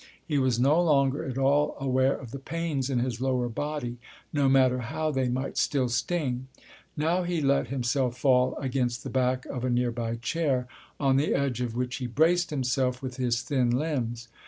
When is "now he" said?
6.97-7.39